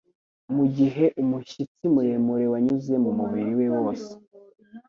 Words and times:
mugihe 0.55 1.05
umushyitsi 1.21 1.83
muremure 1.93 2.45
wanyuze 2.53 2.93
mumubiri 3.03 3.51
we 3.59 3.67
wose 3.77 4.09